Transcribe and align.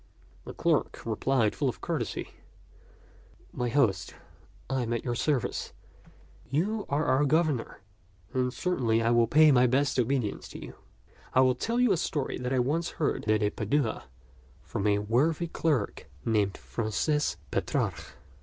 The 0.45 0.55
clerk 0.55 1.03
replied 1.05 1.51
with 1.51 1.55
full 1.57 1.73
courtesy, 1.73 2.31
"My 3.53 3.69
host, 3.69 4.15
I 4.67 4.81
am 4.81 4.93
at 4.93 5.03
your 5.05 5.13
service. 5.13 5.73
You 6.49 6.87
are 6.89 7.05
our 7.05 7.23
governor, 7.23 7.81
and 8.33 8.51
cer 8.51 8.77
tainly 8.77 9.05
I 9.05 9.11
would 9.11 9.29
pay 9.29 9.51
my 9.51 9.67
best 9.67 9.99
obedience 9.99 10.47
to 10.49 10.59
you. 10.59 10.73
I 11.35 11.41
will 11.41 11.53
tell 11.53 11.79
you 11.79 11.91
a 11.91 11.97
story 11.97 12.39
that 12.39 12.51
I 12.51 12.57
once 12.57 12.89
heard 12.97 13.29
at 13.29 13.55
Padua 13.55 14.05
from 14.63 14.87
a 14.87 14.97
worthy 14.97 15.45
clerk 15.45 16.09
named 16.25 16.57
Francis 16.57 17.37
Petrarch. 17.51 18.15